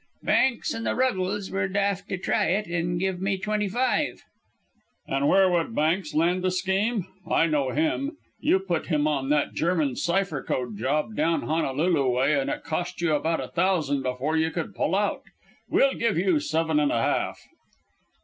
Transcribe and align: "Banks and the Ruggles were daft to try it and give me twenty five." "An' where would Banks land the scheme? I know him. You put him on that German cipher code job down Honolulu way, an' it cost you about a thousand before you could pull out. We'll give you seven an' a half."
"Banks 0.23 0.73
and 0.73 0.83
the 0.83 0.95
Ruggles 0.95 1.51
were 1.51 1.67
daft 1.67 2.09
to 2.09 2.17
try 2.17 2.45
it 2.45 2.65
and 2.65 2.99
give 2.99 3.21
me 3.21 3.37
twenty 3.37 3.69
five." 3.69 4.23
"An' 5.07 5.27
where 5.27 5.47
would 5.47 5.75
Banks 5.75 6.15
land 6.15 6.41
the 6.41 6.49
scheme? 6.49 7.05
I 7.29 7.45
know 7.45 7.69
him. 7.69 8.17
You 8.39 8.57
put 8.57 8.87
him 8.87 9.07
on 9.07 9.29
that 9.29 9.53
German 9.53 9.95
cipher 9.95 10.41
code 10.41 10.75
job 10.75 11.15
down 11.15 11.43
Honolulu 11.43 12.09
way, 12.09 12.35
an' 12.39 12.49
it 12.49 12.63
cost 12.63 12.99
you 12.99 13.13
about 13.13 13.41
a 13.41 13.49
thousand 13.49 14.01
before 14.01 14.35
you 14.35 14.49
could 14.49 14.73
pull 14.73 14.95
out. 14.95 15.21
We'll 15.69 15.93
give 15.93 16.17
you 16.17 16.39
seven 16.39 16.79
an' 16.79 16.89
a 16.89 16.99
half." 17.03 17.39